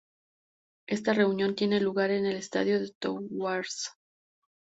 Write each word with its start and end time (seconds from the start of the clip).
Esta 0.87 1.13
reunión 1.13 1.53
tiene 1.53 1.79
lugar 1.79 2.09
en 2.09 2.25
el 2.25 2.35
estadio 2.35 2.79
de 2.79 2.91
Thouars. 2.99 3.91